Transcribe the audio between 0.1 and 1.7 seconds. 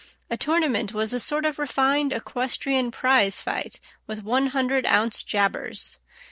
A tournament was a sort of